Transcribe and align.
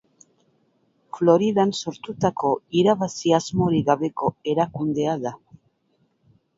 Floridan 1.17 1.73
sortutako 1.83 2.55
irabazi 2.81 3.37
asmorik 3.43 3.89
gabeko 3.93 4.35
erakundea 4.57 5.19
da. 5.29 5.39